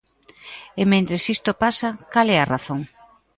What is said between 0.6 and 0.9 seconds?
E